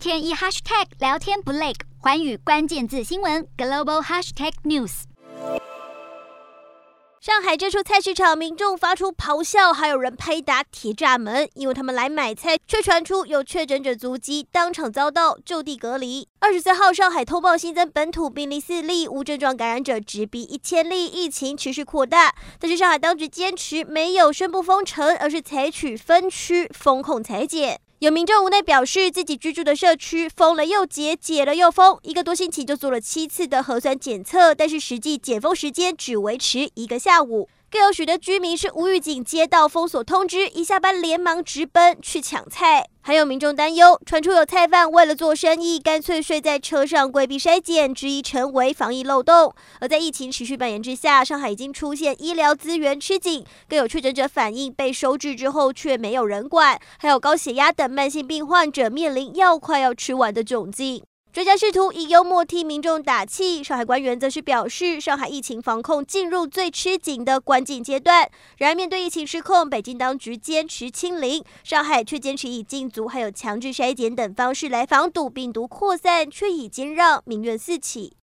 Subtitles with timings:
[0.00, 5.02] 天一 hashtag 聊天不累，寰宇关键字新闻 global hashtag news。
[7.20, 16.26] 上海这处菜市场，民众发出咆哮，还有人拍打铁栅门，因为他们来买菜，却传出有确诊者足迹，当场遭到就地隔离。
[16.38, 22.34] 二十三号，上海通报新增本土病例四例，无症状感染者直逼一千例，疫情持续扩大。
[22.58, 27.78] 但是上海当局坚持没有宣布封城，而是采取分区封控裁剪。
[28.00, 37.50] 有民众无奈表示，自己居住的社区封了又解，解了又封，一个多星期就做了七次的核酸检测，但是实际解封时间只维持一个下午。
[37.70, 42.84] 更有许多居民是无预警接到封锁通知，一下班连忙直奔去抢菜。
[43.00, 49.54] 还有民众担忧，传出有菜贩为了做生意，干脆睡在车上规避筛检，质疑成为防疫漏洞。
[49.78, 61.04] 而在疫情持续蔓延之下，上海已经出现医疗资源吃紧，更有确诊者反映被收治之后却没有人管，还有高血压等慢性病患者面临药快要吃完的窘境。
[61.32, 68.28] 专家试图以幽默替民众打气，上海官员则是表示，上海疫情防控进入最吃紧的关键阶段。
[68.58, 78.14] 然而，面对疫情失控，北京当局坚持清零，上海却坚持以禁足还有强制筛检等方式来防堵病毒扩散，却已经让民怨四起。